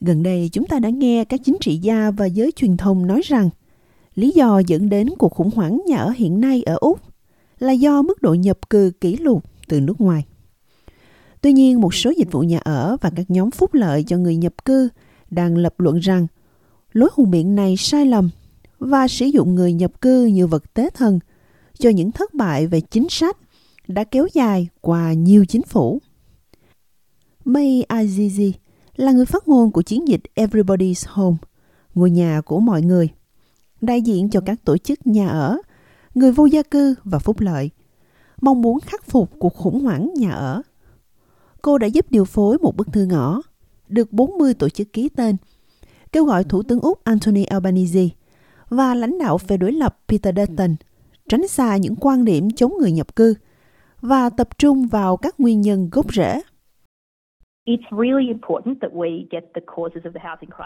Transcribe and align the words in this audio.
Gần 0.00 0.22
đây 0.22 0.48
chúng 0.52 0.66
ta 0.66 0.78
đã 0.78 0.88
nghe 0.88 1.24
các 1.24 1.40
chính 1.44 1.56
trị 1.60 1.76
gia 1.76 2.10
và 2.10 2.26
giới 2.26 2.52
truyền 2.56 2.76
thông 2.76 3.06
nói 3.06 3.20
rằng 3.24 3.50
lý 4.14 4.30
do 4.30 4.58
dẫn 4.66 4.88
đến 4.88 5.08
cuộc 5.18 5.34
khủng 5.34 5.50
hoảng 5.54 5.80
nhà 5.86 5.96
ở 5.96 6.10
hiện 6.16 6.40
nay 6.40 6.62
ở 6.62 6.76
Úc 6.80 7.00
là 7.58 7.72
do 7.72 8.02
mức 8.02 8.22
độ 8.22 8.34
nhập 8.34 8.70
cư 8.70 8.92
kỷ 9.00 9.16
lục 9.16 9.44
từ 9.68 9.80
nước 9.80 10.00
ngoài. 10.00 10.24
Tuy 11.40 11.52
nhiên, 11.52 11.80
một 11.80 11.94
số 11.94 12.12
dịch 12.16 12.32
vụ 12.32 12.40
nhà 12.40 12.58
ở 12.58 12.96
và 13.00 13.10
các 13.16 13.30
nhóm 13.30 13.50
phúc 13.50 13.74
lợi 13.74 14.04
cho 14.06 14.16
người 14.16 14.36
nhập 14.36 14.64
cư 14.64 14.88
đang 15.30 15.56
lập 15.56 15.80
luận 15.80 15.98
rằng 15.98 16.26
lối 16.92 17.08
hùng 17.12 17.30
biện 17.30 17.54
này 17.54 17.76
sai 17.76 18.06
lầm 18.06 18.30
và 18.78 19.08
sử 19.08 19.26
dụng 19.26 19.54
người 19.54 19.72
nhập 19.72 20.00
cư 20.00 20.26
như 20.26 20.46
vật 20.46 20.74
tế 20.74 20.90
thần 20.94 21.18
cho 21.78 21.90
những 21.90 22.12
thất 22.12 22.34
bại 22.34 22.66
về 22.66 22.80
chính 22.80 23.08
sách 23.08 23.36
đã 23.88 24.04
kéo 24.04 24.26
dài 24.34 24.68
qua 24.80 25.12
nhiều 25.12 25.44
chính 25.44 25.62
phủ. 25.62 26.00
May 27.44 27.84
Azizi 27.88 28.52
là 29.00 29.12
người 29.12 29.26
phát 29.26 29.48
ngôn 29.48 29.70
của 29.70 29.82
chiến 29.82 30.08
dịch 30.08 30.20
Everybody's 30.34 31.04
Home, 31.08 31.36
ngôi 31.94 32.10
nhà 32.10 32.40
của 32.40 32.60
mọi 32.60 32.82
người, 32.82 33.08
đại 33.80 34.02
diện 34.02 34.30
cho 34.30 34.40
các 34.40 34.64
tổ 34.64 34.78
chức 34.78 35.06
nhà 35.06 35.28
ở, 35.28 35.58
người 36.14 36.32
vô 36.32 36.46
gia 36.46 36.62
cư 36.62 36.94
và 37.04 37.18
phúc 37.18 37.40
lợi, 37.40 37.70
mong 38.40 38.62
muốn 38.62 38.80
khắc 38.80 39.04
phục 39.04 39.30
cuộc 39.38 39.54
khủng 39.54 39.84
hoảng 39.84 40.10
nhà 40.16 40.30
ở. 40.30 40.62
Cô 41.62 41.78
đã 41.78 41.86
giúp 41.86 42.06
điều 42.10 42.24
phối 42.24 42.58
một 42.58 42.76
bức 42.76 42.92
thư 42.92 43.04
ngõ, 43.04 43.42
được 43.88 44.12
40 44.12 44.54
tổ 44.54 44.68
chức 44.68 44.92
ký 44.92 45.08
tên, 45.08 45.36
kêu 46.12 46.24
gọi 46.24 46.44
Thủ 46.44 46.62
tướng 46.62 46.80
Úc 46.80 47.04
Anthony 47.04 47.44
Albanese 47.44 48.08
và 48.68 48.94
lãnh 48.94 49.18
đạo 49.18 49.38
phe 49.38 49.56
đối 49.56 49.72
lập 49.72 49.98
Peter 50.08 50.34
Dutton 50.36 50.76
tránh 51.28 51.48
xa 51.48 51.76
những 51.76 51.96
quan 51.96 52.24
điểm 52.24 52.50
chống 52.50 52.72
người 52.78 52.92
nhập 52.92 53.16
cư 53.16 53.34
và 54.00 54.30
tập 54.30 54.58
trung 54.58 54.86
vào 54.86 55.16
các 55.16 55.40
nguyên 55.40 55.60
nhân 55.60 55.88
gốc 55.92 56.14
rễ 56.14 56.40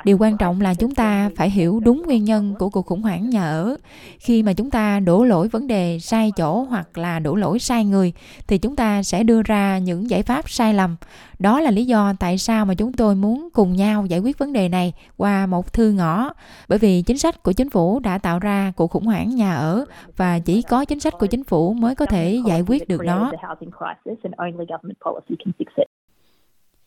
Điều 0.04 0.18
quan 0.20 0.36
trọng 0.36 0.60
là 0.60 0.74
chúng 0.74 0.94
ta 0.94 1.30
phải 1.36 1.50
hiểu 1.50 1.80
đúng 1.84 2.02
nguyên 2.06 2.24
nhân 2.24 2.54
của 2.58 2.70
cuộc 2.70 2.86
khủng 2.86 3.02
hoảng 3.02 3.30
nhà 3.30 3.44
ở. 3.44 3.76
Khi 4.18 4.42
mà 4.42 4.52
chúng 4.52 4.70
ta 4.70 5.00
đổ 5.00 5.24
lỗi 5.24 5.48
vấn 5.48 5.66
đề 5.66 5.98
sai 5.98 6.32
chỗ 6.36 6.62
hoặc 6.62 6.98
là 6.98 7.18
đổ 7.18 7.34
lỗi 7.34 7.58
sai 7.58 7.84
người 7.84 8.12
thì 8.48 8.58
chúng 8.58 8.76
ta 8.76 9.02
sẽ 9.02 9.22
đưa 9.22 9.42
ra 9.42 9.78
những 9.78 10.10
giải 10.10 10.22
pháp 10.22 10.48
sai 10.48 10.74
lầm. 10.74 10.96
Đó 11.38 11.60
là 11.60 11.70
lý 11.70 11.84
do 11.84 12.12
tại 12.20 12.38
sao 12.38 12.66
mà 12.66 12.74
chúng 12.74 12.92
tôi 12.92 13.14
muốn 13.14 13.48
cùng 13.52 13.72
nhau 13.72 14.06
giải 14.06 14.20
quyết 14.20 14.38
vấn 14.38 14.52
đề 14.52 14.68
này 14.68 14.92
qua 15.16 15.46
một 15.46 15.72
thư 15.72 15.92
ngõ. 15.92 16.32
Bởi 16.68 16.78
vì 16.78 17.02
chính 17.02 17.18
sách 17.18 17.42
của 17.42 17.52
chính 17.52 17.70
phủ 17.70 18.00
đã 18.00 18.18
tạo 18.18 18.38
ra 18.38 18.72
cuộc 18.76 18.86
khủng 18.86 19.06
hoảng 19.06 19.34
nhà 19.34 19.54
ở 19.54 19.84
và 20.16 20.38
chỉ 20.38 20.62
có 20.62 20.84
chính 20.84 21.00
sách 21.00 21.12
của 21.18 21.26
chính 21.26 21.44
phủ 21.44 21.72
mới 21.72 21.94
có 21.94 22.06
thể 22.06 22.40
giải 22.46 22.62
quyết 22.66 22.88
được 22.88 23.00
nó. 23.04 23.30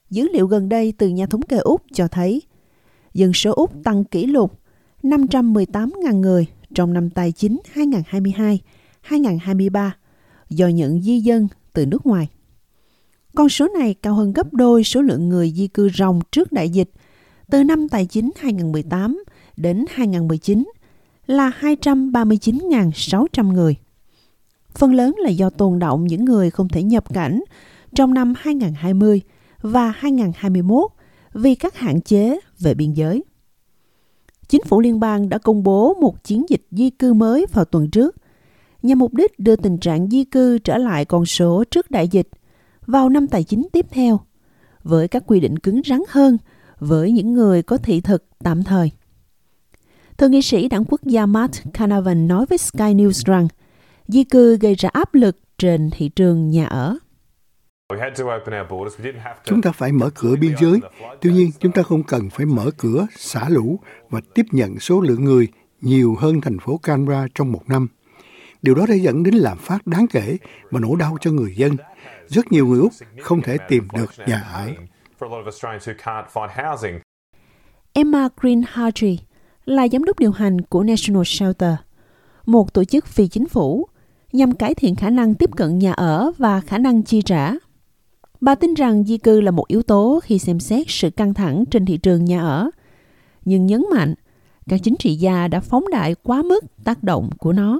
Dữ 0.09 0.27
liệu 0.33 0.47
gần 0.47 0.69
đây 0.69 0.93
từ 0.97 1.07
nhà 1.07 1.25
thống 1.25 1.41
kê 1.41 1.57
Úc 1.57 1.81
cho 1.93 2.07
thấy, 2.07 2.41
dân 3.13 3.33
số 3.33 3.53
Úc 3.53 3.83
tăng 3.83 4.03
kỷ 4.03 4.25
lục 4.25 4.59
518.000 5.03 6.19
người 6.19 6.47
trong 6.75 6.93
năm 6.93 7.09
tài 7.09 7.31
chính 7.31 7.59
2022-2023 9.09 9.89
do 10.49 10.67
nhận 10.67 11.01
di 11.01 11.19
dân 11.19 11.47
từ 11.73 11.85
nước 11.85 12.05
ngoài. 12.05 12.29
Con 13.35 13.49
số 13.49 13.67
này 13.79 13.93
cao 13.93 14.13
hơn 14.13 14.33
gấp 14.33 14.53
đôi 14.53 14.83
số 14.83 15.01
lượng 15.01 15.29
người 15.29 15.53
di 15.55 15.67
cư 15.67 15.89
ròng 15.89 16.19
trước 16.31 16.51
đại 16.51 16.69
dịch 16.69 16.89
từ 17.49 17.63
năm 17.63 17.89
tài 17.89 18.05
chính 18.05 18.31
2018 18.39 19.23
đến 19.57 19.85
2019 19.89 20.71
là 21.27 21.51
239.600 21.59 23.51
người. 23.51 23.75
Phần 24.75 24.93
lớn 24.93 25.15
là 25.17 25.29
do 25.29 25.49
tồn 25.49 25.79
động 25.79 26.07
những 26.07 26.25
người 26.25 26.49
không 26.51 26.69
thể 26.69 26.83
nhập 26.83 27.13
cảnh 27.13 27.41
trong 27.95 28.13
năm 28.13 28.33
2020 28.37 29.21
và 29.71 29.91
2021 29.91 30.91
vì 31.33 31.55
các 31.55 31.75
hạn 31.75 32.01
chế 32.01 32.39
về 32.59 32.73
biên 32.73 32.93
giới. 32.93 33.23
Chính 34.47 34.61
phủ 34.63 34.81
liên 34.81 34.99
bang 34.99 35.29
đã 35.29 35.37
công 35.37 35.63
bố 35.63 35.93
một 35.93 36.23
chiến 36.23 36.45
dịch 36.49 36.67
di 36.71 36.89
cư 36.89 37.13
mới 37.13 37.45
vào 37.53 37.65
tuần 37.65 37.89
trước 37.89 38.15
nhằm 38.83 38.99
mục 38.99 39.13
đích 39.13 39.39
đưa 39.39 39.55
tình 39.55 39.77
trạng 39.77 40.09
di 40.09 40.23
cư 40.23 40.57
trở 40.57 40.77
lại 40.77 41.05
con 41.05 41.25
số 41.25 41.63
trước 41.71 41.91
đại 41.91 42.07
dịch 42.07 42.29
vào 42.85 43.09
năm 43.09 43.27
tài 43.27 43.43
chính 43.43 43.67
tiếp 43.71 43.85
theo 43.89 44.19
với 44.83 45.07
các 45.07 45.23
quy 45.27 45.39
định 45.39 45.59
cứng 45.59 45.81
rắn 45.85 45.99
hơn 46.09 46.37
với 46.79 47.11
những 47.11 47.33
người 47.33 47.63
có 47.63 47.77
thị 47.77 48.01
thực 48.01 48.23
tạm 48.43 48.63
thời. 48.63 48.91
Thượng 50.17 50.31
nghị 50.31 50.41
sĩ 50.41 50.67
đảng 50.67 50.85
quốc 50.85 51.03
gia 51.03 51.25
Matt 51.25 51.73
Canavan 51.73 52.27
nói 52.27 52.45
với 52.45 52.57
Sky 52.57 52.93
News 52.93 53.21
rằng 53.25 53.47
di 54.07 54.23
cư 54.23 54.57
gây 54.57 54.75
ra 54.75 54.89
áp 54.93 55.13
lực 55.13 55.37
trên 55.57 55.89
thị 55.89 56.09
trường 56.09 56.49
nhà 56.49 56.65
ở. 56.65 56.97
Chúng 59.43 59.61
ta 59.61 59.71
phải 59.71 59.91
mở 59.91 60.09
cửa 60.15 60.35
biên 60.35 60.55
giới, 60.59 60.79
tuy 61.21 61.33
nhiên 61.33 61.51
chúng 61.59 61.71
ta 61.71 61.83
không 61.83 62.03
cần 62.03 62.29
phải 62.29 62.45
mở 62.45 62.71
cửa, 62.77 63.07
xả 63.15 63.49
lũ 63.49 63.79
và 64.09 64.21
tiếp 64.33 64.45
nhận 64.51 64.79
số 64.79 65.01
lượng 65.01 65.23
người 65.23 65.47
nhiều 65.81 66.15
hơn 66.19 66.41
thành 66.41 66.59
phố 66.59 66.79
Canberra 66.83 67.27
trong 67.35 67.51
một 67.51 67.61
năm. 67.67 67.87
Điều 68.61 68.75
đó 68.75 68.85
đã 68.89 68.95
dẫn 68.95 69.23
đến 69.23 69.35
lạm 69.35 69.57
phát 69.57 69.87
đáng 69.87 70.07
kể 70.07 70.37
và 70.71 70.79
nỗi 70.79 70.95
đau 70.99 71.17
cho 71.21 71.31
người 71.31 71.55
dân. 71.55 71.77
Rất 72.27 72.51
nhiều 72.51 72.67
người 72.67 72.79
Úc 72.79 72.91
không 73.21 73.41
thể 73.41 73.57
tìm 73.69 73.87
được 73.93 74.11
nhà 74.27 74.41
ở. 74.53 74.69
Emma 77.93 78.29
Green 78.41 78.61
Hartree 78.67 79.15
là 79.65 79.87
giám 79.87 80.03
đốc 80.03 80.19
điều 80.19 80.31
hành 80.31 80.61
của 80.61 80.83
National 80.83 81.23
Shelter, 81.25 81.73
một 82.45 82.73
tổ 82.73 82.83
chức 82.83 83.05
phi 83.05 83.27
chính 83.27 83.45
phủ 83.45 83.87
nhằm 84.31 84.51
cải 84.51 84.73
thiện 84.73 84.95
khả 84.95 85.09
năng 85.09 85.35
tiếp 85.35 85.49
cận 85.55 85.79
nhà 85.79 85.93
ở 85.93 86.31
và 86.37 86.61
khả 86.61 86.77
năng 86.77 87.03
chi 87.03 87.21
trả 87.21 87.51
Bà 88.41 88.55
tin 88.55 88.73
rằng 88.73 89.03
di 89.03 89.17
cư 89.17 89.41
là 89.41 89.51
một 89.51 89.67
yếu 89.67 89.81
tố 89.81 90.19
khi 90.23 90.39
xem 90.39 90.59
xét 90.59 90.85
sự 90.89 91.09
căng 91.09 91.33
thẳng 91.33 91.63
trên 91.71 91.85
thị 91.85 91.97
trường 91.97 92.25
nhà 92.25 92.41
ở, 92.41 92.69
nhưng 93.45 93.65
nhấn 93.65 93.85
mạnh 93.93 94.13
các 94.67 94.79
chính 94.83 94.95
trị 94.99 95.15
gia 95.15 95.47
đã 95.47 95.59
phóng 95.59 95.85
đại 95.91 96.15
quá 96.23 96.43
mức 96.43 96.65
tác 96.83 97.03
động 97.03 97.29
của 97.37 97.53
nó. 97.53 97.79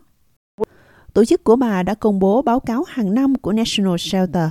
Tổ 1.13 1.25
chức 1.25 1.43
của 1.43 1.55
bà 1.55 1.83
đã 1.83 1.93
công 1.93 2.19
bố 2.19 2.41
báo 2.41 2.59
cáo 2.59 2.83
hàng 2.87 3.13
năm 3.13 3.35
của 3.35 3.53
National 3.53 3.95
Shelter 3.99 4.49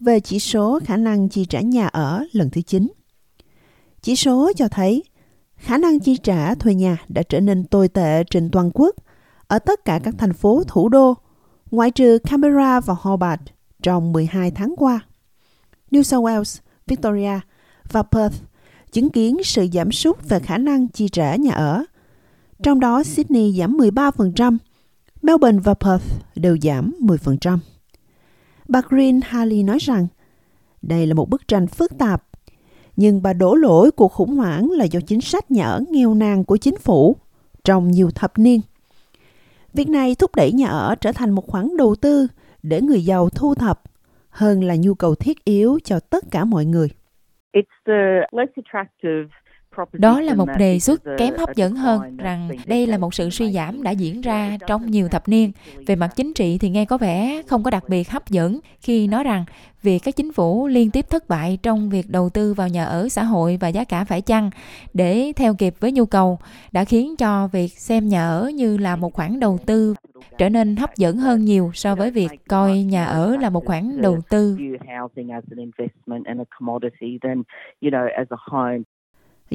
về 0.00 0.20
chỉ 0.20 0.38
số 0.38 0.80
khả 0.84 0.96
năng 0.96 1.28
chi 1.28 1.44
trả 1.44 1.60
nhà 1.60 1.86
ở 1.86 2.24
lần 2.32 2.50
thứ 2.50 2.60
9. 2.60 2.88
Chỉ 4.02 4.16
số 4.16 4.52
cho 4.56 4.68
thấy 4.68 5.04
khả 5.56 5.78
năng 5.78 6.00
chi 6.00 6.16
trả 6.16 6.54
thuê 6.54 6.74
nhà 6.74 6.96
đã 7.08 7.22
trở 7.22 7.40
nên 7.40 7.64
tồi 7.64 7.88
tệ 7.88 8.24
trên 8.30 8.50
toàn 8.50 8.70
quốc 8.74 8.96
ở 9.46 9.58
tất 9.58 9.84
cả 9.84 10.00
các 10.04 10.14
thành 10.18 10.32
phố 10.32 10.62
thủ 10.68 10.88
đô, 10.88 11.14
ngoại 11.70 11.90
trừ 11.90 12.18
Canberra 12.18 12.80
và 12.80 12.94
Hobart 13.00 13.40
trong 13.82 14.12
12 14.12 14.50
tháng 14.50 14.74
qua. 14.76 15.00
New 15.92 16.02
South 16.02 16.24
Wales, 16.24 16.58
Victoria 16.86 17.40
và 17.90 18.02
Perth 18.02 18.42
chứng 18.92 19.10
kiến 19.10 19.36
sự 19.44 19.66
giảm 19.72 19.92
sút 19.92 20.28
về 20.28 20.40
khả 20.40 20.58
năng 20.58 20.88
chi 20.88 21.08
trả 21.08 21.36
nhà 21.36 21.52
ở. 21.52 21.84
Trong 22.62 22.80
đó 22.80 23.02
Sydney 23.02 23.52
giảm 23.52 23.76
13%, 23.76 24.58
Melbourne 25.22 25.58
và 25.64 25.74
Perth 25.74 26.04
đều 26.34 26.58
giảm 26.62 26.94
10%. 27.00 27.58
Bà 28.68 28.80
Green 28.88 29.20
Harley 29.24 29.62
nói 29.62 29.78
rằng 29.78 30.06
đây 30.82 31.06
là 31.06 31.14
một 31.14 31.30
bức 31.30 31.48
tranh 31.48 31.66
phức 31.66 31.98
tạp, 31.98 32.24
nhưng 32.96 33.22
bà 33.22 33.32
đổ 33.32 33.54
lỗi 33.54 33.90
cuộc 33.90 34.12
khủng 34.12 34.36
hoảng 34.36 34.70
là 34.70 34.84
do 34.84 35.00
chính 35.06 35.20
sách 35.20 35.50
nhà 35.50 35.64
ở 35.64 35.82
nghèo 35.90 36.14
nàn 36.14 36.44
của 36.44 36.56
chính 36.56 36.78
phủ 36.78 37.16
trong 37.64 37.90
nhiều 37.90 38.10
thập 38.10 38.38
niên. 38.38 38.60
Việc 39.74 39.88
này 39.88 40.14
thúc 40.14 40.34
đẩy 40.34 40.52
nhà 40.52 40.68
ở 40.68 40.94
trở 40.94 41.12
thành 41.12 41.30
một 41.30 41.46
khoản 41.46 41.76
đầu 41.76 41.94
tư 41.94 42.26
để 42.62 42.80
người 42.80 43.04
giàu 43.04 43.30
thu 43.30 43.54
thập 43.54 43.82
hơn 44.32 44.64
là 44.64 44.74
nhu 44.78 44.94
cầu 44.94 45.14
thiết 45.14 45.44
yếu 45.44 45.78
cho 45.84 46.00
tất 46.00 46.24
cả 46.30 46.44
mọi 46.44 46.64
người. 46.64 46.88
Đó 49.92 50.20
là 50.20 50.34
một 50.34 50.48
đề 50.58 50.78
xuất 50.78 51.02
kém 51.18 51.34
hấp 51.38 51.56
dẫn 51.56 51.74
hơn 51.76 52.16
rằng 52.16 52.50
đây 52.66 52.86
là 52.86 52.98
một 52.98 53.14
sự 53.14 53.30
suy 53.30 53.52
giảm 53.52 53.82
đã 53.82 53.90
diễn 53.90 54.20
ra 54.20 54.56
trong 54.66 54.90
nhiều 54.90 55.08
thập 55.08 55.28
niên. 55.28 55.52
Về 55.86 55.96
mặt 55.96 56.10
chính 56.16 56.34
trị 56.34 56.58
thì 56.58 56.68
nghe 56.68 56.84
có 56.84 56.98
vẻ 56.98 57.42
không 57.46 57.62
có 57.62 57.70
đặc 57.70 57.84
biệt 57.88 58.10
hấp 58.10 58.28
dẫn 58.28 58.60
khi 58.80 59.06
nói 59.06 59.24
rằng 59.24 59.44
việc 59.82 59.98
các 59.98 60.16
chính 60.16 60.32
phủ 60.32 60.66
liên 60.66 60.90
tiếp 60.90 61.06
thất 61.10 61.28
bại 61.28 61.58
trong 61.62 61.90
việc 61.90 62.10
đầu 62.10 62.28
tư 62.28 62.54
vào 62.54 62.68
nhà 62.68 62.84
ở 62.84 63.08
xã 63.08 63.22
hội 63.22 63.58
và 63.60 63.68
giá 63.68 63.84
cả 63.84 64.04
phải 64.04 64.20
chăng 64.20 64.50
để 64.94 65.32
theo 65.36 65.54
kịp 65.54 65.74
với 65.80 65.92
nhu 65.92 66.06
cầu 66.06 66.38
đã 66.72 66.84
khiến 66.84 67.16
cho 67.16 67.48
việc 67.48 67.68
xem 67.68 68.08
nhà 68.08 68.28
ở 68.28 68.50
như 68.54 68.76
là 68.76 68.96
một 68.96 69.14
khoản 69.14 69.40
đầu 69.40 69.58
tư 69.66 69.94
trở 70.38 70.48
nên 70.48 70.76
hấp 70.76 70.96
dẫn 70.96 71.16
hơn 71.16 71.44
nhiều 71.44 71.70
so 71.74 71.94
với 71.94 72.10
việc 72.10 72.30
coi 72.48 72.78
nhà 72.78 73.04
ở 73.04 73.36
là 73.36 73.50
một 73.50 73.64
khoản 73.64 74.00
đầu 74.00 74.18
tư. 74.30 74.58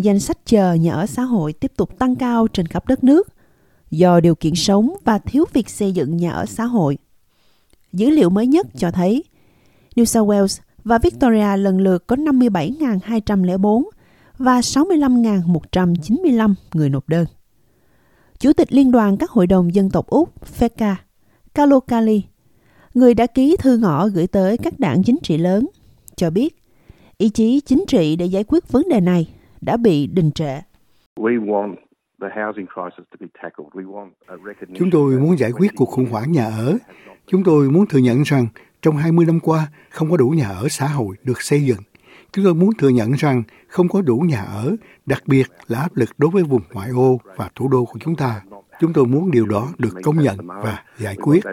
Danh 0.03 0.19
sách 0.19 0.37
chờ 0.45 0.73
nhà 0.73 0.93
ở 0.93 1.05
xã 1.05 1.23
hội 1.23 1.53
tiếp 1.53 1.71
tục 1.77 1.99
tăng 1.99 2.15
cao 2.15 2.47
trên 2.47 2.67
khắp 2.67 2.87
đất 2.87 3.03
nước 3.03 3.27
do 3.91 4.19
điều 4.19 4.35
kiện 4.35 4.55
sống 4.55 4.93
và 5.05 5.19
thiếu 5.19 5.45
việc 5.53 5.69
xây 5.69 5.91
dựng 5.91 6.17
nhà 6.17 6.31
ở 6.31 6.45
xã 6.45 6.65
hội. 6.65 6.97
Dữ 7.93 8.09
liệu 8.09 8.29
mới 8.29 8.47
nhất 8.47 8.67
cho 8.77 8.91
thấy 8.91 9.23
New 9.95 10.05
South 10.05 10.29
Wales 10.29 10.61
và 10.83 10.97
Victoria 10.97 11.57
lần 11.57 11.81
lượt 11.81 12.07
có 12.07 12.15
57.204 12.15 13.83
và 14.37 14.59
65.195 14.59 16.53
người 16.73 16.89
nộp 16.89 17.09
đơn. 17.09 17.25
Chủ 18.39 18.53
tịch 18.53 18.73
Liên 18.73 18.91
đoàn 18.91 19.17
các 19.17 19.31
hội 19.31 19.47
đồng 19.47 19.75
dân 19.75 19.89
tộc 19.89 20.07
Úc 20.07 20.57
FECA, 20.57 20.95
Kalokali, 21.53 22.23
người 22.93 23.13
đã 23.13 23.27
ký 23.27 23.55
thư 23.59 23.77
ngõ 23.77 24.07
gửi 24.07 24.27
tới 24.27 24.57
các 24.57 24.79
đảng 24.79 25.03
chính 25.03 25.17
trị 25.23 25.37
lớn, 25.37 25.67
cho 26.15 26.29
biết 26.29 26.61
ý 27.17 27.29
chí 27.29 27.59
chính 27.59 27.83
trị 27.87 28.15
để 28.15 28.25
giải 28.25 28.43
quyết 28.43 28.71
vấn 28.71 28.89
đề 28.89 28.99
này 28.99 29.27
đã 29.67 29.77
bị 29.77 30.07
đình 30.07 30.31
trệ. 30.31 30.59
Chúng 34.75 34.91
tôi 34.91 35.19
muốn 35.19 35.37
giải 35.37 35.51
quyết 35.51 35.71
cuộc 35.75 35.85
khủng 35.85 36.05
hoảng 36.11 36.31
nhà 36.31 36.45
ở. 36.45 36.77
Chúng 37.27 37.43
tôi 37.43 37.69
muốn 37.69 37.87
thừa 37.87 37.99
nhận 37.99 38.23
rằng 38.23 38.47
trong 38.81 38.97
20 38.97 39.25
năm 39.25 39.39
qua 39.39 39.67
không 39.89 40.11
có 40.11 40.17
đủ 40.17 40.29
nhà 40.29 40.49
ở 40.49 40.67
xã 40.69 40.87
hội 40.87 41.15
được 41.23 41.41
xây 41.41 41.65
dựng. 41.65 41.77
Chúng 42.31 42.45
tôi 42.45 42.53
muốn 42.53 42.69
thừa 42.77 42.89
nhận 42.89 43.11
rằng 43.11 43.43
không 43.67 43.87
có 43.87 44.01
đủ 44.01 44.17
nhà 44.17 44.41
ở, 44.43 44.75
đặc 45.05 45.23
biệt 45.25 45.47
là 45.67 45.79
áp 45.79 45.95
lực 45.95 46.09
đối 46.17 46.31
với 46.31 46.43
vùng 46.43 46.61
ngoại 46.73 46.89
ô 46.89 47.19
và 47.35 47.49
thủ 47.55 47.67
đô 47.67 47.85
của 47.85 47.99
chúng 47.99 48.15
ta. 48.15 48.41
Chúng 48.79 48.93
tôi 48.93 49.05
muốn 49.05 49.31
điều 49.31 49.45
đó 49.45 49.69
được 49.77 49.93
công 50.03 50.17
nhận 50.19 50.37
và 50.47 50.83
giải 50.97 51.15
quyết. 51.15 51.43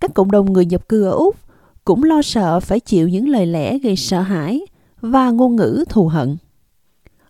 Các 0.00 0.10
cộng 0.14 0.30
đồng 0.30 0.52
người 0.52 0.66
nhập 0.66 0.88
cư 0.88 1.04
ở 1.04 1.10
Úc 1.10 1.36
cũng 1.84 2.04
lo 2.04 2.22
sợ 2.22 2.60
phải 2.60 2.80
chịu 2.80 3.08
những 3.08 3.28
lời 3.28 3.46
lẽ 3.46 3.78
gây 3.78 3.96
sợ 3.96 4.20
hãi 4.20 4.60
và 5.04 5.30
ngôn 5.30 5.56
ngữ 5.56 5.84
thù 5.88 6.08
hận. 6.08 6.36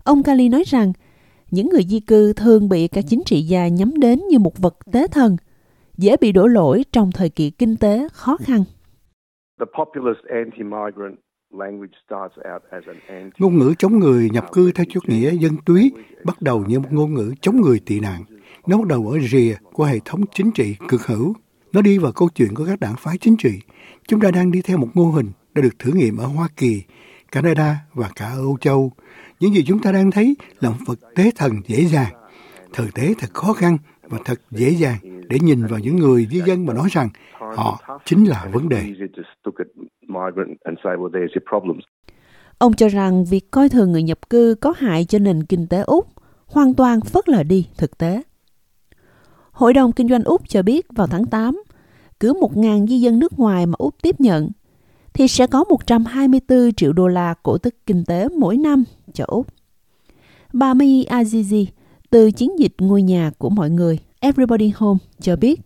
Ông 0.05 0.23
Kali 0.23 0.49
nói 0.49 0.62
rằng, 0.67 0.93
những 1.50 1.69
người 1.69 1.82
di 1.82 2.00
cư 2.00 2.32
thường 2.32 2.69
bị 2.69 2.88
các 2.88 3.05
chính 3.09 3.23
trị 3.26 3.43
gia 3.43 3.69
nhắm 3.69 3.97
đến 3.97 4.21
như 4.31 4.38
một 4.38 4.59
vật 4.59 4.76
tế 4.93 5.06
thần, 5.06 5.37
dễ 5.97 6.17
bị 6.21 6.32
đổ 6.32 6.47
lỗi 6.47 6.85
trong 6.93 7.12
thời 7.12 7.29
kỳ 7.29 7.50
kinh 7.50 7.76
tế 7.76 8.09
khó 8.12 8.37
khăn. 8.37 8.65
Ngôn 13.38 13.59
ngữ 13.59 13.75
chống 13.79 13.99
người 13.99 14.31
nhập 14.31 14.53
cư 14.53 14.73
theo 14.73 14.87
chủ 14.91 15.00
nghĩa 15.06 15.31
dân 15.31 15.56
túy 15.67 15.93
bắt 16.25 16.43
đầu 16.43 16.65
như 16.69 16.81
một 16.81 16.93
ngôn 16.93 17.15
ngữ 17.15 17.35
chống 17.41 17.61
người 17.61 17.81
tị 17.87 18.00
nạn. 18.00 18.25
Nó 18.67 18.79
bắt 18.79 18.87
đầu 18.87 19.09
ở 19.09 19.19
rìa 19.31 19.55
của 19.73 19.85
hệ 19.85 19.99
thống 20.05 20.20
chính 20.35 20.50
trị 20.50 20.77
cực 20.88 21.06
hữu. 21.06 21.35
Nó 21.73 21.82
đi 21.82 21.99
vào 21.99 22.12
câu 22.12 22.29
chuyện 22.35 22.55
của 22.55 22.65
các 22.67 22.81
đảng 22.81 22.94
phái 22.99 23.19
chính 23.19 23.37
trị. 23.37 23.61
Chúng 24.09 24.20
ta 24.20 24.31
đang 24.31 24.50
đi 24.50 24.62
theo 24.62 24.79
một 24.79 24.88
mô 24.94 25.05
hình 25.05 25.27
đã 25.55 25.62
được 25.62 25.79
thử 25.79 25.93
nghiệm 25.93 26.17
ở 26.17 26.27
Hoa 26.27 26.49
Kỳ, 26.56 26.82
Canada 27.35 27.77
và 27.95 28.11
cả 28.17 28.27
ở 28.27 28.39
Âu 28.39 28.57
Châu. 28.61 28.93
Những 29.41 29.55
gì 29.55 29.65
chúng 29.67 29.79
ta 29.83 29.93
đang 29.93 30.11
thấy 30.11 30.37
là 30.61 30.71
một 30.71 30.77
vật 30.87 30.99
tế 31.15 31.31
thần 31.37 31.53
dễ 31.67 31.85
dàng. 31.85 32.13
Thực 32.73 32.95
tế 32.95 33.15
thật 33.19 33.35
khó 33.35 33.53
khăn 33.53 33.79
và 34.03 34.19
thật 34.25 34.41
dễ 34.51 34.71
dàng 34.71 34.97
để 35.29 35.39
nhìn 35.43 35.67
vào 35.67 35.79
những 35.79 35.97
người 35.97 36.27
di 36.31 36.41
dân 36.47 36.67
và 36.67 36.75
nói 36.75 36.89
rằng 36.93 37.09
họ 37.57 38.01
chính 38.05 38.25
là 38.25 38.49
vấn 38.53 38.69
đề. 38.69 38.83
Ông 42.59 42.73
cho 42.73 42.89
rằng 42.89 43.25
việc 43.25 43.51
coi 43.51 43.69
thường 43.69 43.93
người 43.93 44.03
nhập 44.03 44.31
cư 44.31 44.55
có 44.61 44.75
hại 44.77 45.05
cho 45.05 45.19
nền 45.19 45.45
kinh 45.45 45.67
tế 45.67 45.81
Úc 45.81 46.07
hoàn 46.47 46.75
toàn 46.75 47.01
phớt 47.01 47.29
lờ 47.29 47.43
đi 47.43 47.69
thực 47.79 47.99
tế. 47.99 48.23
Hội 49.51 49.75
đồng 49.75 49.93
Kinh 49.93 50.09
doanh 50.09 50.25
Úc 50.25 50.49
cho 50.49 50.63
biết 50.63 50.87
vào 50.97 51.07
tháng 51.07 51.27
8, 51.27 51.63
cứ 52.21 52.33
1.000 52.33 52.87
di 52.87 53.01
dân 53.01 53.19
nước 53.19 53.39
ngoài 53.39 53.67
mà 53.67 53.75
Úc 53.79 53.95
tiếp 54.03 54.21
nhận, 54.21 54.51
thì 55.15 55.29
sẽ 55.29 55.47
có 55.47 55.65
124 55.65 56.73
triệu 56.73 56.93
đô 56.93 57.09
la 57.09 57.35
cổ 57.43 57.59
tức 57.59 57.75
kinh 57.87 58.05
tế 58.05 58.29
mỗi 58.29 58.57
năm 58.57 58.85
cho 59.15 59.25
Úc. 59.29 59.47
Bà 60.53 60.75
Mai 60.75 61.07
Azizi 61.11 61.67
từ 62.11 62.31
chiến 62.31 62.59
dịch 62.59 62.75
ngôi 62.79 63.03
nhà 63.03 63.31
của 63.39 63.51
mọi 63.51 63.71
người 63.71 63.99
Everybody 64.21 64.73
Home 64.77 64.99
cho 65.21 65.37
biết, 65.37 65.61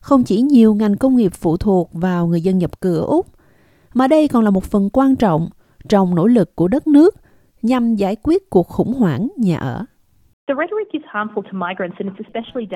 không 0.00 0.24
chỉ 0.24 0.40
nhiều 0.40 0.74
ngành 0.74 0.96
công 0.96 1.16
nghiệp 1.16 1.32
phụ 1.34 1.56
thuộc 1.56 1.90
vào 1.92 2.26
người 2.26 2.40
dân 2.40 2.58
nhập 2.58 2.80
cư 2.80 2.98
ở 2.98 3.04
Úc, 3.04 3.26
mà 3.94 4.08
đây 4.08 4.28
còn 4.28 4.44
là 4.44 4.50
một 4.50 4.64
phần 4.64 4.88
quan 4.92 5.16
trọng 5.16 5.48
trong 5.88 6.14
nỗ 6.14 6.26
lực 6.26 6.56
của 6.56 6.68
đất 6.68 6.86
nước 6.86 7.16
nhằm 7.62 7.96
giải 7.96 8.16
quyết 8.22 8.50
cuộc 8.50 8.68
khủng 8.68 8.94
hoảng 8.94 9.28
nhà 9.36 9.58
ở. 9.58 9.84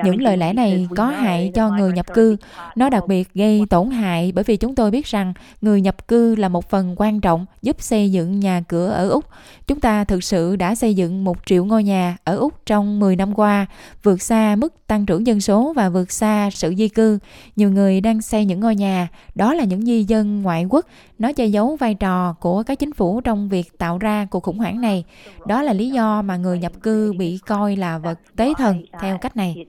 Những 0.03 0.21
lời 0.21 0.37
lẽ 0.37 0.53
này 0.53 0.87
có 0.95 1.05
hại 1.05 1.51
cho 1.55 1.69
người 1.69 1.91
nhập 1.91 2.05
cư. 2.13 2.37
Nó 2.75 2.89
đặc 2.89 3.03
biệt 3.07 3.33
gây 3.33 3.63
tổn 3.69 3.89
hại 3.89 4.31
bởi 4.35 4.43
vì 4.43 4.57
chúng 4.57 4.75
tôi 4.75 4.91
biết 4.91 5.05
rằng 5.05 5.33
người 5.61 5.81
nhập 5.81 6.07
cư 6.07 6.35
là 6.35 6.49
một 6.49 6.69
phần 6.69 6.95
quan 6.97 7.21
trọng 7.21 7.45
giúp 7.61 7.81
xây 7.81 8.11
dựng 8.11 8.39
nhà 8.39 8.61
cửa 8.67 8.89
ở 8.89 9.09
Úc. 9.09 9.25
Chúng 9.67 9.79
ta 9.79 10.03
thực 10.03 10.23
sự 10.23 10.55
đã 10.55 10.75
xây 10.75 10.95
dựng 10.95 11.23
một 11.23 11.37
triệu 11.45 11.65
ngôi 11.65 11.83
nhà 11.83 12.17
ở 12.23 12.37
Úc 12.37 12.65
trong 12.65 12.99
10 12.99 13.15
năm 13.15 13.33
qua, 13.33 13.65
vượt 14.03 14.21
xa 14.21 14.55
mức 14.55 14.87
tăng 14.87 15.05
trưởng 15.05 15.27
dân 15.27 15.41
số 15.41 15.73
và 15.75 15.89
vượt 15.89 16.11
xa 16.11 16.49
sự 16.51 16.73
di 16.77 16.89
cư. 16.89 17.19
Nhiều 17.55 17.71
người 17.71 18.01
đang 18.01 18.21
xây 18.21 18.45
những 18.45 18.59
ngôi 18.59 18.75
nhà, 18.75 19.07
đó 19.35 19.53
là 19.53 19.63
những 19.63 19.81
di 19.81 20.03
dân 20.03 20.41
ngoại 20.41 20.65
quốc. 20.69 20.85
Nó 21.19 21.33
che 21.33 21.45
giấu 21.45 21.75
vai 21.75 21.93
trò 21.93 22.33
của 22.39 22.63
các 22.63 22.79
chính 22.79 22.93
phủ 22.93 23.21
trong 23.21 23.49
việc 23.49 23.77
tạo 23.77 23.97
ra 23.97 24.27
cuộc 24.31 24.43
khủng 24.43 24.57
hoảng 24.57 24.81
này. 24.81 25.03
Đó 25.47 25.61
là 25.61 25.73
lý 25.73 25.89
do 25.89 26.21
mà 26.21 26.37
người 26.37 26.59
nhập 26.59 26.71
cư 26.81 27.13
bị 27.17 27.39
coi 27.67 27.75
là 27.75 27.97
vật 27.97 28.19
tế 28.37 28.53
thần 28.57 28.75
theo 29.01 29.17
cách 29.21 29.37
này. 29.37 29.65